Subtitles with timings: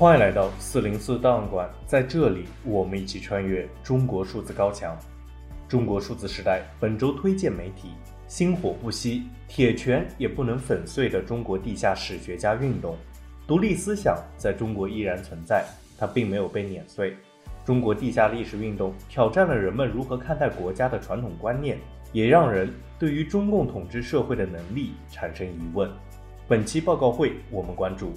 [0.00, 4.96] 欢迎来到四零四档案馆，在这里，我们一起穿越中国数字高墙。
[5.68, 7.90] 中国数字时代本周推荐媒体：
[8.26, 12.96] 星火不息，铁拳也不能粉碎的中国地下史学家运动。
[13.46, 15.66] 独立思想在中国依然存在，
[15.98, 17.14] 它并没有被碾碎。
[17.62, 21.76] 中国地下历史运动挑战了人们如何看待国家的传统观念，
[22.10, 25.90] 也让人对于中共统治社会的能力产生疑问。
[26.48, 28.14] 本期报告会，我们关注：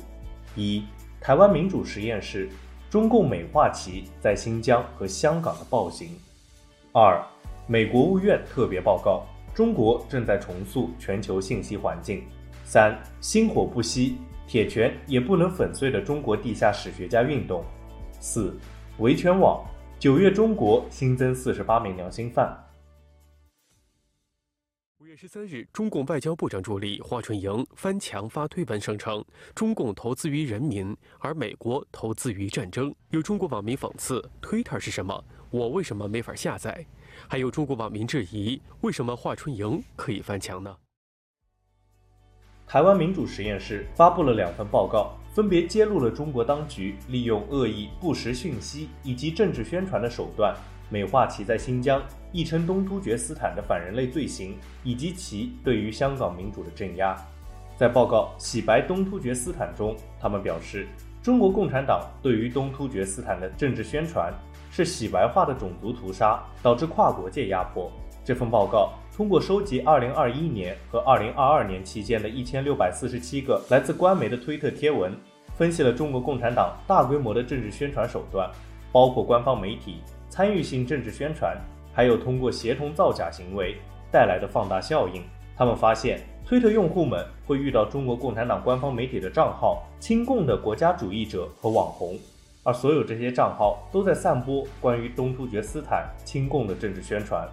[0.56, 0.86] 一。
[1.24, 2.50] 台湾民主实验室，
[2.90, 6.10] 中共美化其在新疆和香港的暴行。
[6.92, 7.18] 二，
[7.66, 9.24] 美国务院特别报告，
[9.56, 12.24] 中国正在重塑全球信息环境。
[12.66, 17.64] 三，星火不息，铁拳也不能粉碎的中国地下史学家运动。
[18.20, 18.60] 四，
[18.98, 19.64] 维权网，
[19.98, 22.54] 九月中国新增四十八名良心犯。
[25.16, 32.94] 十三日，中共外交部长助理华春莹翻墙发推文声称，中共投资于人民，而美国投资于战争。
[33.10, 35.24] 有中国网民讽刺：“Twitter 是什么？
[35.52, 36.86] 我为什么没法下载？”
[37.28, 40.76] 还有中国网民质疑：“为什么华春莹可以翻墙呢？”
[42.66, 50.56] 台湾民主实验室发布了两份报告，分别揭露了中国当局利用恶意不实讯息以及政治宣传的手段。
[50.90, 52.02] 美化其在新疆，
[52.34, 57.16] 亦称东突厥斯坦的反人类罪行，以及其对于香港民主的镇压。
[57.78, 60.88] 在报告《洗白东突厥斯坦》中，他们表示，
[61.22, 64.34] 中国共产党对于东突厥斯坦的政治宣传
[64.72, 67.92] 是洗白化的种族屠杀，导致跨国界压迫。
[68.26, 75.16] 这份报告通过收集2021年和2022年期间的1647个来自官媒的推特贴文，
[75.56, 78.50] 分析了中国共产党大规模的政治宣传手段，
[78.92, 79.98] 包括官方媒体。
[80.30, 81.56] 参与性政治宣传，
[81.94, 83.78] 还有通过协同造假行为
[84.12, 85.22] 带来的放大效应。
[85.56, 92.18] 他们发现，推特用户们会遇到中国共产党官方媒体的账号、亲共的国家主义者和网红，
[92.64, 97.48] 而所有这些账号都在散播关于东突厥斯坦亲共的政治宣传。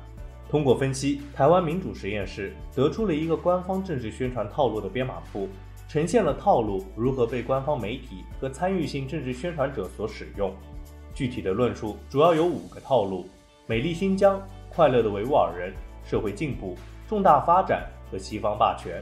[0.49, 5.49] 通过分析，台湾民主实验室得出了一个官方政治宣传套路的编码库，
[5.89, 10.53] 呈现了套路如何被官方媒体和参与性政治宣传者所使用。
[11.15, 13.29] 具体的论述主要有五个套路：
[13.71, 15.73] 美丽新疆、快乐的维吾尔人、
[16.03, 16.77] 社会进步、
[17.07, 19.01] 重大发展和西方霸权。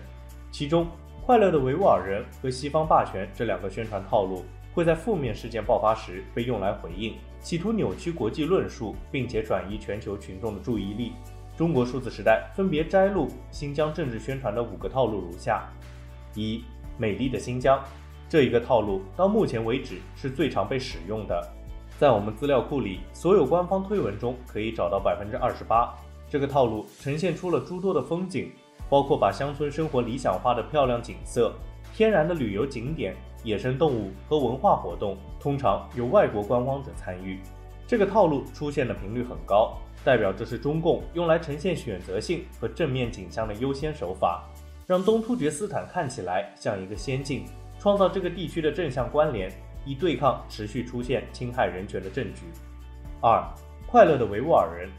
[0.51, 0.87] 其中，
[1.25, 11.15] 快乐的维吾尔人和西方霸权这两个宣传套路会在负面事件爆发时被用来回应，企图扭曲国际论述，并且转移全球群众的注意力。
[11.57, 15.67] 中国数字时代分别摘录新疆政治宣传的五个套路如下：
[16.35, 16.63] 一、
[16.99, 17.83] 美丽的新疆，
[18.29, 21.55] 这一个套路到目前为止是最常被使用的。
[21.99, 25.93] 在我们资料库里，所有官方推文中可以找到百分之二十八。
[26.31, 28.53] 这个套路呈现出了诸多的风景，
[28.89, 31.53] 包括把乡村生活理想化的漂亮景色、
[31.93, 37.41] 天然的旅游景点、野生动物和文化活动，通常有外国观光者参与。
[37.85, 44.45] 这个套路出现的频率很高，代表这是中共用来呈现选择性和正面景象的优先手法，
[44.87, 47.45] 让东突厥斯坦看起来像一个仙境，
[47.81, 49.51] 创造这个地区的正向关联。
[49.85, 52.43] 以对抗持续出现侵害人权的证据。
[53.21, 53.43] 二，
[53.87, 54.91] 快乐的维吾尔人，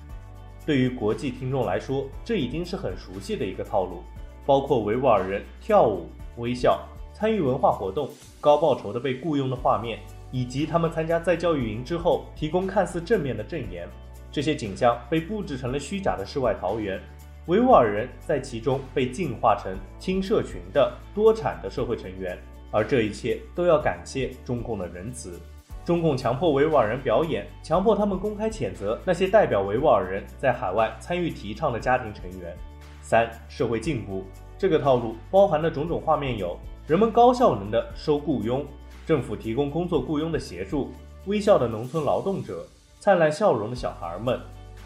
[0.65, 4.03] 对于国际听众来说，这已经是很熟悉的一个套路，
[4.45, 6.79] 包括维吾尔人跳舞、微笑、
[7.13, 8.09] 参与文化活动、
[8.41, 9.99] 高报酬的被雇佣的画面，
[10.31, 13.87] 以及他们参加再教育营之后提供看似正面的证言。
[14.31, 17.01] 这些景象被布置成了虚假的世外桃源，
[17.47, 22.37] 维吾尔人在其中被进化成亲社群的多产的社会成员。
[22.71, 25.39] 而这一切都要感谢中共的仁慈。
[25.85, 32.55] 中共强迫维吾尔人表演，强迫他们公开谴责那些代表维吾尔人在海外参与提倡的家庭成员。
[33.01, 34.23] 三、社会进步
[34.55, 38.63] 这个套路包含的种种画面有：人们高效能的收雇佣，
[39.07, 40.91] 政府提供工作雇佣的协助，
[41.25, 42.63] 微笑的农村劳动者，
[42.99, 44.39] 灿烂笑容的小孩们，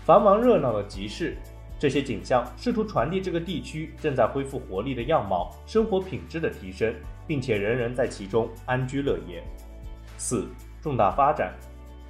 [0.05, 1.35] 繁忙热闹的集市。
[1.77, 6.94] 这些景象试图传递这个地区正在恢复活力的样貌，生活品质的提升，
[7.28, 9.44] 并且人人在其中安居乐业。
[10.18, 10.48] 四、
[10.81, 11.54] 重大发展，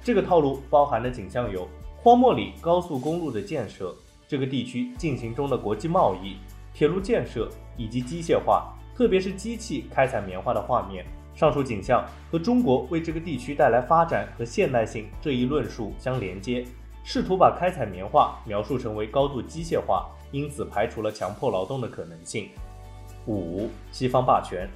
[0.02, 3.94] 这个套路包含的景象有荒漠里高速公路的建设，
[4.28, 6.36] 这个地区进行中的国际贸易、
[6.72, 11.04] 铁路建设以及机械化，特别是机器开采棉花的画面。
[11.34, 16.64] 上述景象和中国为这个地区带来发展和现代性这一论述相连接。
[17.06, 22.48] 试图把开采棉花描述成为高度机械化，因此排除了强迫劳动的可能性。
[23.26, 24.66] 五、西方霸权，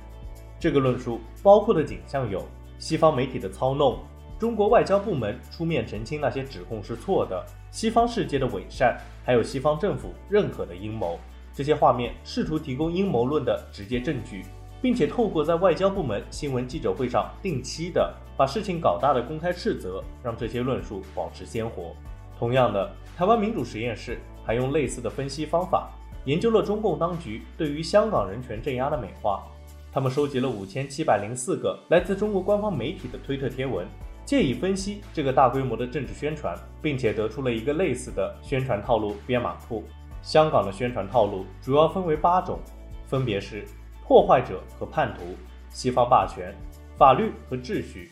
[0.60, 2.44] 这个论述包括的景象有
[2.78, 3.98] 西方媒体的操弄，
[4.38, 11.18] 中国外交部门出面澄清那些指控是错的，西方世界的伪善，还有西方政府认可的阴谋。
[11.54, 14.44] 这些画面试图提供阴谋论的直接证据，
[14.80, 21.94] 并且透过在外交部门新闻记者会上定期的把事情搞大的公开斥责，让这些论述保持鲜活。
[22.38, 25.90] 同样的，台湾民主实验室还用类似的分析方法，
[26.24, 29.44] 研究了中共当局对于香港人权镇压的美化。
[29.90, 33.86] 他们收集了五千七百零四个来自中国官方媒体的推特贴文，
[34.24, 39.82] 借以分析这个大规模的政治宣传，并且得出了一个类似的宣传套路编码库。
[40.20, 42.58] 香港的宣传套路主要分为八种，
[43.06, 43.64] 分别是
[44.06, 45.24] 破坏者和叛徒、
[45.70, 46.54] 西方霸权、
[46.98, 48.10] 法律和秩序、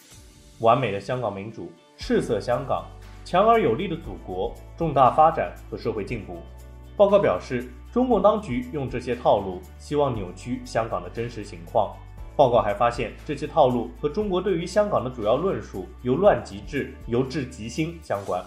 [0.61, 2.87] 完美的香港民主、赤色香港、
[3.25, 6.38] 强而有力的祖国、重大发展和社会进步。
[6.96, 11.94] 报告表示，中共当局用这些套路，希望扭曲香港的真实情况。
[12.34, 18.43] 报告还发现，这些套路和中国对于香港的主要论述由乱及治、由治及兴相关。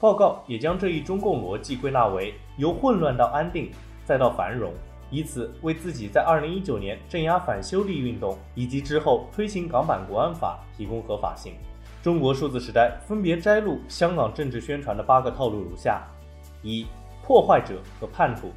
[0.00, 3.70] 报告也将这一中共逻辑归纳为由混乱到安定，
[4.04, 4.72] 再到繁荣，
[5.08, 11.52] 以此为自己在2019年镇压反修例运动以及之后推行港版国安法提供合法性。
[12.02, 16.02] 中国数字时代分别摘录香港政治宣传的八个套路如下：
[16.62, 16.84] 一、
[17.22, 18.50] 破坏者和叛徒，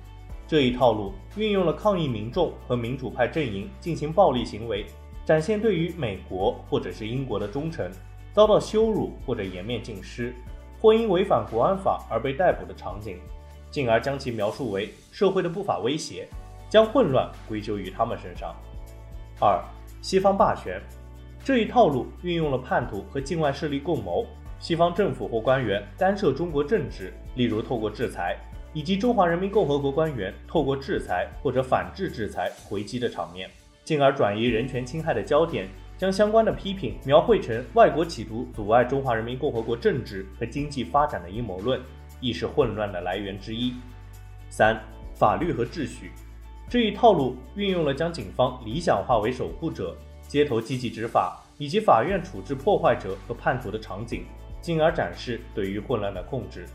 [0.48, 4.86] 这一套路运用了抗议民众和民主派阵营进行暴力行为，
[5.24, 7.90] 展现对于美国或者是英国的忠诚，
[8.34, 10.34] 遭到羞辱或者颜面尽失。
[10.82, 13.18] 或因违反国安法而被逮捕的场景，
[13.72, 16.28] 进而将其描述为社会的不法威胁，
[16.70, 18.54] 将混乱归咎于他们身上。
[19.40, 19.60] 二、
[20.02, 20.80] 西方霸权
[21.44, 24.28] 这一套路运用了叛徒和境外势力共谋，
[24.60, 28.38] 西方政府或官员干涉中国政治，例如透过制裁，
[28.76, 33.50] 以及中华人民共和国官员透过制裁或者反制制裁回击的场面，
[33.84, 35.68] 进而转移人权侵害的焦点。
[35.98, 41.80] 将相关的批评描绘成外国企图阻碍中华人民共和国政治和经济发展的阴谋论，
[42.20, 43.74] 亦是混乱的来源之一。
[44.50, 44.78] 三、
[45.14, 46.12] 法律和秩序
[46.70, 49.96] 这一套路运用了将警方理想化为守护者，
[50.28, 54.26] 街头积极执法，以及法院处置破坏者和叛徒的场景，
[54.60, 56.66] 进而展示对于混乱的控制。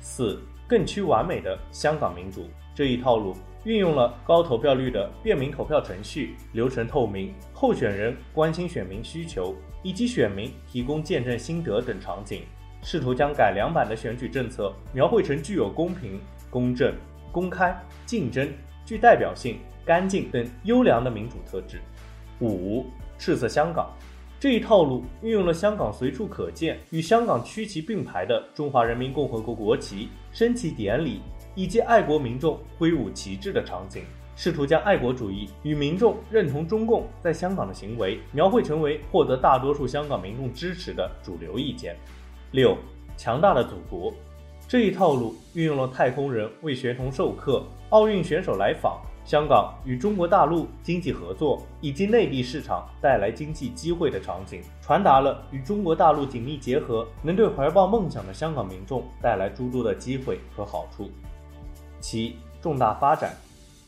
[0.00, 3.34] 四、更趋完美的香港民主这一套路。
[3.64, 12.42] 运用了高投票率的便民投票程序，流程透明，候选人关心选民需求，以及选民提供见证心得等场景，
[12.80, 16.94] 试图将改良版的选举政策描绘成具有公平、公正、
[17.32, 18.48] 公开、竞争、
[18.84, 21.80] 具代表性、干净等优良的民主特质。
[22.40, 22.86] 五、
[23.18, 23.90] 赤色香港
[24.38, 31.20] 这一套路运用了香港随处可见与香港区旗并排的中华人民共和国国旗，升旗典礼。
[31.58, 34.04] 以及爱国民众挥舞旗帜的场景，
[34.36, 41.96] 试图将爱国主义与民众认同中共在香港的行为描绘成为获得大多数香港民众支持的主流意见。
[42.50, 42.76] 六、
[43.16, 44.12] 强大的祖国
[44.68, 61.10] 这一套路运用了太空人为学童授课、奥运选手来访、香港与中国大陆经济合作以及内地市场带来经济机会的场景，传达了与中国大陆紧密结合能对怀抱梦想的香港民众带来诸多的机会和好处。
[61.98, 63.34] 七、重大发展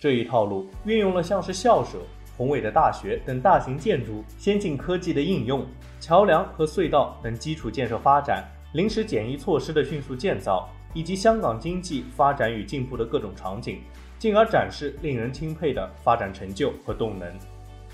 [0.00, 1.98] 这一套路运用了像是校舍、
[2.36, 5.64] 宏伟的大学等大型建筑、先进科技的应用、
[6.00, 13.78] 桥梁和隧道等基础建设发展、临时检疫措施的迅速建造，以及香港经济发展与进步的各种场景，
[14.18, 17.32] 进而展示令人钦佩的发展成就和动能。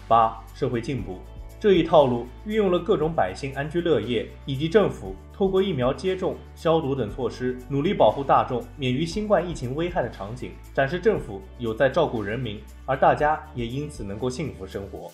[0.08, 1.18] 八、社会进步。
[1.60, 15.10] 这一套路运用了各种百姓安居乐业，以及政府透过疫苗接种、消毒等措施，努力保护大众免于新冠疫情危害的场景，展示政府有在照顾人民，而大家也因此能够幸福生活。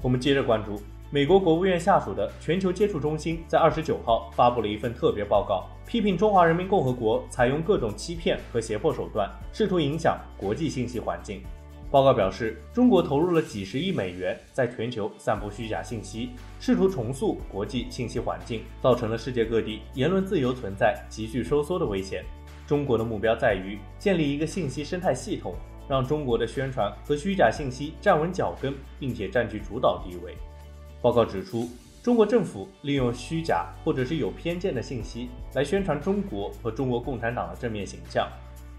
[0.00, 0.80] 我们接着关注。
[1.10, 11.42] 美国国务院下属的全球接触中心在二十九号发布了一份特别报告，批评中华人民共和国采用各种欺骗和胁迫手段，试图影响国际信息环境。
[11.90, 22.24] 报告表示，中国投入了几十亿美元在全球散布虚假信息，试图重塑国际信息环境，造成了世界各地言论自由存在急剧收缩的危险。
[22.66, 25.54] 中国的目标在于建立一个信息生态系统，
[25.88, 30.34] 让中国的宣传和虚假信息站稳脚跟，并且占据主导地位。
[31.00, 31.68] 报告指出，
[32.04, 38.28] 中国政府利用虚假或者是有偏见的信息来宣传中国和中国共产党的正面形象。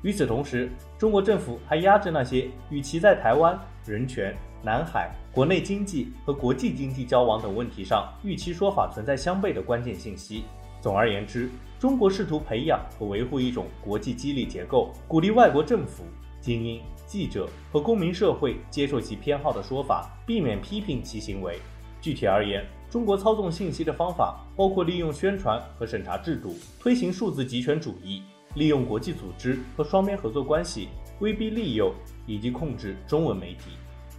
[0.03, 4.31] 与此同时，中国政府还压制那些与其在台湾、人权、
[4.63, 10.43] 南海、国内经济和国际经济交往等问题上预期说法存在相悖的关键信息。
[10.79, 16.03] 总而言之，中国试图培养和维护一种国际激励结构，鼓励外国政府、
[16.39, 21.57] 精英、记者和公民社会接受其偏好的说法，避免批评其行为。
[21.99, 22.63] 具体而言，
[22.95, 28.23] 中国操纵信息的方法包括利用宣传和审查制度，推行数字集权主义，
[28.53, 30.87] 利用国际组织和双边合作关系，
[31.19, 31.93] 威逼利诱
[32.25, 33.71] 以及控制中文媒体。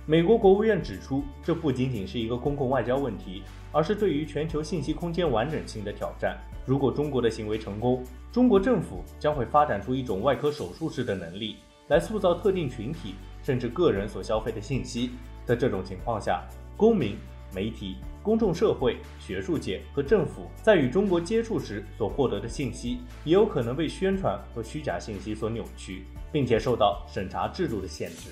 [0.04, 3.42] 美国国务院指出，这不仅仅是一个公共外交问题，
[3.72, 6.36] 而是对于全球信息空间完整性的挑战。
[6.66, 11.56] 如果中国的行为成功，中国政府将会发展出一种外科手术式的能力，
[11.88, 15.12] 来塑造特定群体甚至个人所消费的信息。
[15.46, 16.42] 在这种情况下，
[16.76, 17.16] 公民、
[17.54, 28.30] 媒体、公众社会、学术界和政府在与中国接触时所获得的信息，也有可能被宣传和虚假信息所扭曲，并且受到审查制度的限制。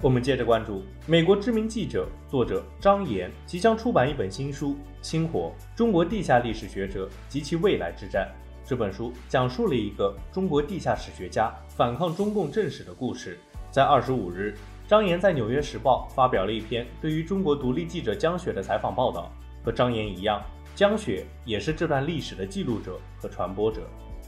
[0.00, 4.70] 我们接着关注美国知名记者、作者张岩即将出版一本新书
[5.00, 8.28] 《星火：中国地下历史学者及其未来之战》。
[8.64, 13.38] 这本书讲述了一个中国地下史学家反抗中共正史的故事。
[13.70, 19.30] 在二十五日，张岩在《纽约时报》发表了一篇对于中国独立记者江雪的采访报道。
[19.64, 20.42] 和张岩一样，
[20.74, 23.82] 江雪也是这段历史的记录者和传播者。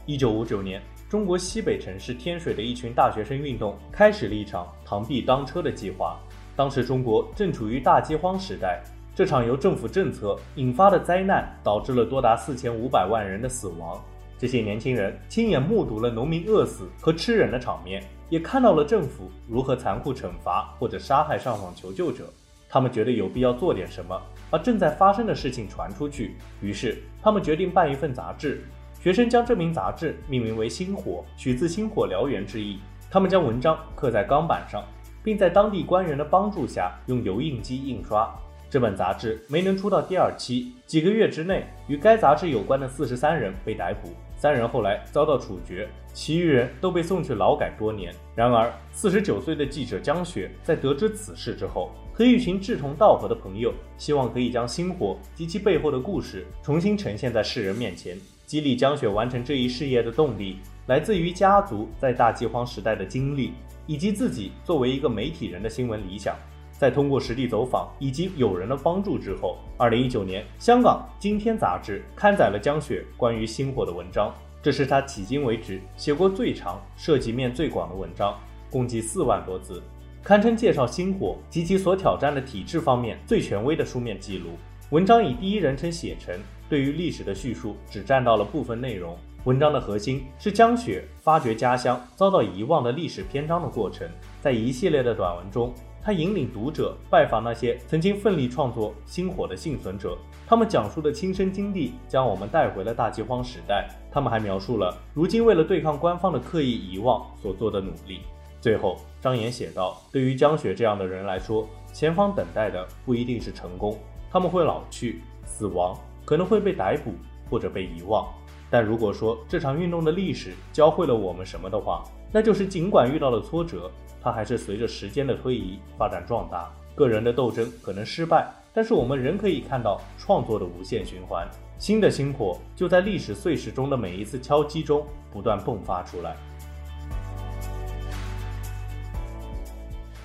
[0.05, 0.81] 一九五九年。
[1.07, 6.19] 中国西北城市天水的一群大学生运动开始了一场螳臂当车的计划。
[6.55, 8.81] 当时中国正处于大饥荒时代，
[9.13, 14.03] 这场由政府政策引发的灾难导致了多达四千五百万人的死亡。
[14.45, 22.31] 这些年轻人亲眼目睹了农民饿死和吃人的场面，也看到了政府如何残酷惩罚或者杀害上访求救者。
[22.69, 24.21] 他们觉得有必要做点什么，
[24.51, 26.35] 把正在发生的事情传出去。
[26.61, 28.63] 于是，他们决定办一份杂志。
[29.01, 32.77] 学生将这名杂志命名为《星火》，取自星火燎原之意。
[33.09, 34.83] 他们将文章刻在钢板上，
[35.23, 38.31] 并在当地官员的帮助下用油印机印刷。
[38.69, 48.13] 这本杂志没能出到第二期，几个月之内，与该杂志有关的四十三人被逮捕，三人后来遭到处决，其余人都被送去劳改多年。
[48.35, 58.17] 然而，四十九岁的记者江雪在得知此事之后，和一群志同道合的朋友，希望可以将星火及其背后的故事重新呈现在世人面前。
[58.45, 63.53] 激励江雪完成这一事业的动力，来自于家族在大饥荒时代的经历，
[63.87, 66.35] 以及自己作为一个媒体人的新闻理想。
[66.77, 74.33] 在通过实地走访以及友人的帮助之后，二零一九年，香港《今天》杂志刊载了江雪关于星火的文章。
[74.61, 78.37] 这是他迄今为止写过最长、涉及面最广的文章，
[78.69, 79.81] 共计四万多字，
[80.23, 84.49] 堪称介绍星火及其所挑战的体制方面最权威的书面记录。
[84.89, 86.37] 文章以第一人称写成。
[86.67, 94.09] 对于历史的叙述只占到了部分内容，文章的核心是江雪发掘家乡遭到遗忘的历史篇章的过程。
[94.41, 95.71] 在一系列的短文中，
[96.05, 103.89] 他引领读者拜访那些曾经奋力创作星火的幸存者，他们讲述的亲身经历将我们带回了大饥荒时代。
[104.11, 108.19] 他们还描述了如今为了对抗官方的刻意遗忘所做的努力。
[108.61, 113.97] 最后，张岩写道：“对于江雪这样的人来说，前方等待的不一定是成功，
[114.29, 117.13] 他们会老去、死亡。”可能会被逮捕
[117.49, 118.27] 或者被遗忘，
[118.69, 123.89] 但如果说这场运动的历史教会了我们什么的话，那就是尽管遇到了挫折，
[124.25, 126.67] 它还是随着时间的推移发展壮大。
[126.95, 136.35] 个人的斗争可能失败，但是我们仍可以看到创作的无限循环，新的星火就在历史碎石中的每一次敲击中不断迸发出来。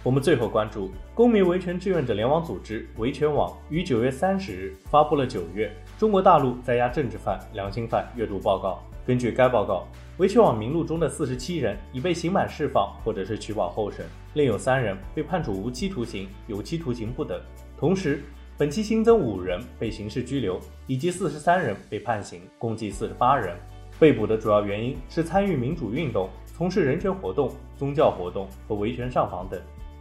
[0.03, 8.83] 我们最后关注公民维权志愿者联网组织维权网于九月三十日发布了九月中国大陆在押政治犯、良心犯阅读报告。
[9.07, 9.87] 根据该报告，
[10.21, 17.41] 维权网名录中的四十七人已被刑满释放或者是取保候审，另有三人被判处无期徒刑、有期徒刑不等。
[17.79, 18.23] 同时，
[18.59, 23.57] 本期新增五人被刑事拘留，以及四十三人被判刑，共计四十八人。
[23.99, 29.59] 被捕的主要原因是参与民主运动、从事人权活动、宗教活动和维权上访等。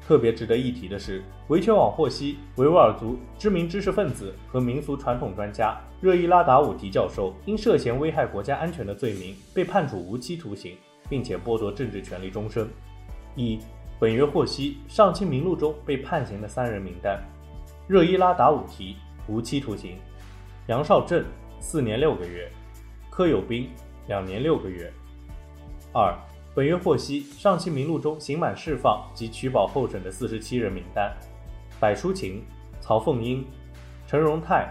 [0.09, 10.75] 特别值得一提的是，维权网获悉，维吾尔族知名知识分子和民俗传统专家热依拉达武提教授因涉嫌危害国家安全的罪名被判处无期徒刑，
[11.07, 12.67] 并且剥夺政治权利终身。
[13.35, 13.59] 一、
[13.99, 17.23] 本月获悉上清名录中被判刑的三人名单：
[17.87, 18.95] 热依拉达武提
[19.27, 19.95] 无期徒刑，
[20.65, 21.23] 杨少正
[21.59, 22.51] 四年六个月，
[23.11, 23.69] 柯有斌
[24.07, 24.91] 两年六个月。
[25.93, 26.17] 二。
[26.59, 31.15] 本月获悉，上期名录中刑满释放及取保候审的四十七人名单：
[31.79, 32.43] 柏淑琴、
[32.81, 33.47] 曹凤英、
[34.05, 34.69] 陈荣泰、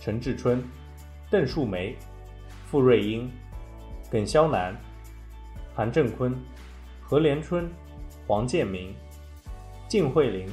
[0.00, 0.64] 陈志春、
[1.30, 1.94] 邓树梅、
[2.64, 3.30] 傅瑞英、
[4.10, 4.74] 耿肖南、
[5.74, 6.34] 韩正坤、
[7.02, 7.70] 何连春、
[8.26, 8.94] 黄建明、
[9.86, 10.48] 靳慧玲、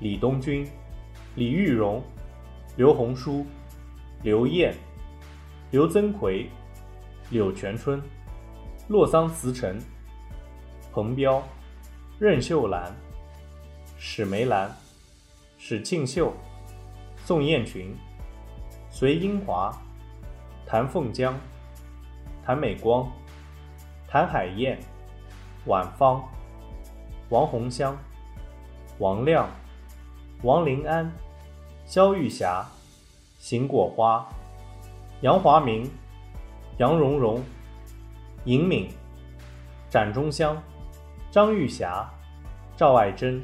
[0.00, 0.66] 李东军、
[1.34, 2.02] 李玉荣、
[2.78, 3.44] 刘红书、
[4.22, 4.74] 刘燕、
[5.70, 6.48] 刘增奎、
[7.28, 8.02] 柳全春。
[8.88, 9.78] 洛桑慈成、
[10.92, 11.42] 彭彪、
[12.18, 12.92] 任秀兰、
[13.96, 14.70] 史梅兰、
[15.56, 16.32] 史庆秀、
[17.24, 17.96] 宋艳群、
[18.90, 19.72] 隋英华、
[20.66, 21.38] 谭凤江、
[22.44, 23.08] 谭美光、
[24.08, 24.76] 谭海燕、
[25.66, 26.20] 宛芳、
[27.30, 27.96] 王鸿香、
[28.98, 29.48] 王亮、
[30.42, 31.10] 王林安、
[31.86, 32.66] 萧玉霞、
[33.38, 34.28] 邢果花、
[35.20, 35.88] 杨华明、
[36.78, 37.40] 杨蓉蓉、
[38.44, 38.88] 尹敏、
[39.88, 40.60] 展中香、
[41.30, 42.08] 张玉霞、
[42.76, 43.40] 赵爱珍、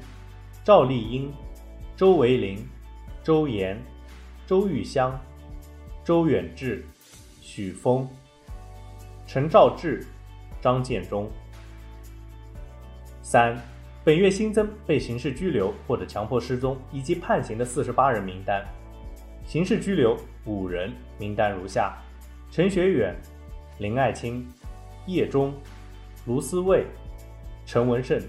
[0.64, 1.32] 赵丽英、
[1.96, 2.66] 周维玲、
[3.22, 3.80] 周岩、
[4.46, 5.16] 周玉香、
[6.04, 6.84] 周远志、
[7.40, 8.08] 许峰、
[9.26, 10.04] 陈兆志、
[10.60, 11.30] 张建忠。
[13.22, 13.56] 三、
[14.02, 18.64] 本月新增被刑事拘留或者强迫失踪以及判刑的四十八人名单。
[19.44, 21.96] 刑事拘留五人，名单如下：
[22.50, 23.14] 陈学远、
[23.78, 24.46] 林爱卿、
[25.08, 25.52] 叶忠、
[26.26, 26.86] 卢思卫、
[27.66, 28.22] 陈文胜。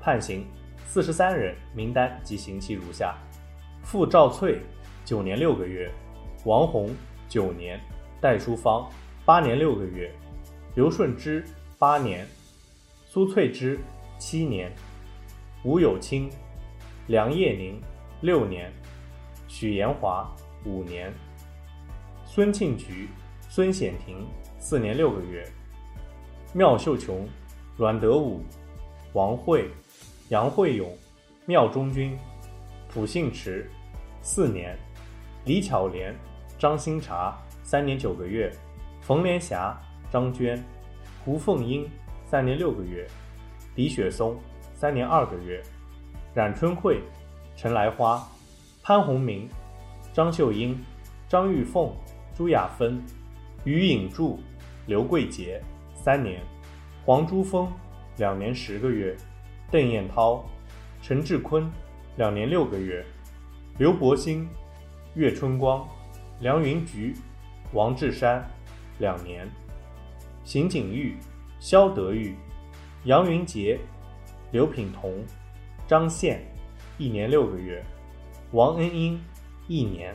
[0.00, 0.46] 判刑
[0.86, 3.14] 四十三人，名单及刑期如下：
[3.82, 4.60] 傅兆翠
[5.04, 5.92] 九年六个月，
[6.46, 6.88] 王红
[7.28, 7.78] 九年，
[8.20, 8.90] 戴淑芳
[9.26, 10.10] 八年六个月，
[10.74, 11.44] 刘顺之
[11.78, 12.26] 八年，
[13.06, 13.78] 苏翠芝。
[14.16, 14.72] 七年，
[15.64, 16.30] 吴有清、
[17.08, 17.82] 梁叶宁
[18.22, 18.72] 六年，
[19.48, 21.12] 许延华五年，
[22.24, 23.08] 孙庆菊、
[23.50, 24.26] 孙显庭
[24.58, 25.44] 四年六个月，
[26.56, 27.28] 妙秀琼、
[27.76, 28.40] 阮德武、
[29.12, 29.68] 王慧、
[30.28, 30.88] 杨慧勇、
[31.46, 32.16] 妙中军、
[32.88, 33.68] 卜信池
[34.22, 34.78] 四年，
[35.44, 36.14] 李巧莲、
[36.56, 38.52] 张新茶三年九个月，
[39.00, 39.76] 冯连霞、
[40.12, 40.64] 张娟、
[41.24, 41.90] 胡凤英
[42.24, 43.04] 三年六个月。
[43.74, 44.38] 李雪松，
[44.76, 45.60] 三年二个月；
[46.36, 47.02] 冉春慧、
[47.56, 48.24] 陈来花、
[48.80, 49.50] 潘宏明、
[50.12, 50.78] 张秀英、
[51.28, 51.92] 张玉凤、
[52.32, 53.02] 朱雅芬、
[53.64, 54.38] 于颖柱、
[54.86, 55.60] 刘桂杰，
[56.04, 56.38] 三年；
[57.06, 57.72] 黄珠峰，
[58.18, 59.16] 两年十个月；
[59.70, 60.44] 邓彦涛、
[61.00, 61.66] 陈志坤，
[62.18, 63.02] 两年六个月；
[63.78, 64.46] 刘伯欣、
[65.14, 65.88] 岳春光、
[66.40, 67.14] 梁云菊、
[67.72, 68.46] 王志山，
[68.98, 69.46] 两年；
[70.44, 71.16] 邢景玉、
[71.58, 72.36] 萧德玉。
[73.04, 73.80] 杨云杰、
[74.52, 75.24] 刘品彤、
[75.88, 76.44] 张宪，
[76.98, 77.82] 一年六个月；
[78.52, 79.18] 王恩英，
[79.68, 80.14] 一年。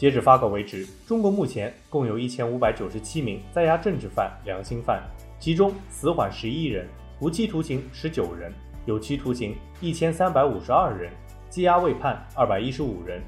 [0.00, 5.02] 截止发稿为止，中国目前共有一千五百九十七名在押政治犯、良心犯，
[5.38, 6.88] 其中死缓十一人，
[7.20, 8.50] 无期徒刑十九人，
[8.86, 11.12] 有期徒刑一千三百五十二人，
[11.50, 13.20] 羁押未判二百一十五人，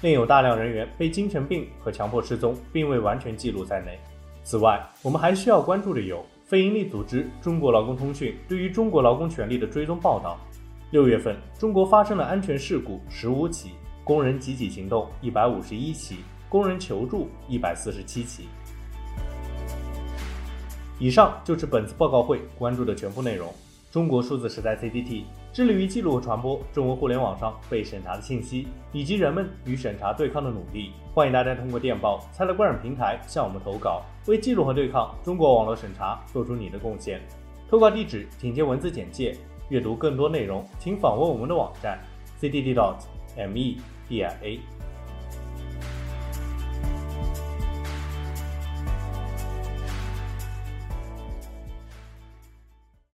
[0.00, 3.96] 另有大量人员被精神病和强迫失踪，并未完全记录在内。
[4.42, 6.26] 此外，我们还需要关注的有。
[6.46, 10.36] 非营利组织中国劳工通讯对于中国劳工权利的追踪报道：
[10.90, 13.70] 六月份，中国发生了安全事故十五起，
[14.08, 18.48] 工人集体行动一百五十一起，工人求助一百四十七起。
[20.98, 23.52] 以上就是本次报告会关注的全部内容。
[23.90, 30.92] 中国数字时代 CDT 致力于记录和传播中文互联网上被审查的信息，以及人们与审查对抗的努力。
[31.12, 37.20] 欢迎大家通过电报、Telegram 平台向我们投稿，为记录和对抗中国网络审查做出你的贡献。
[37.68, 39.36] 投稿地址请见文字简介。
[39.68, 42.02] 阅读更多内容，请访问我们的网站
[42.40, 43.76] cdd.me
[44.08, 44.60] yeah, 8